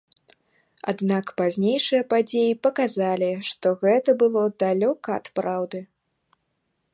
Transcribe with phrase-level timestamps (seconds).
[0.93, 5.79] Аднак пазнейшыя падзеі паказалі, што гэта было далёка ад праўды.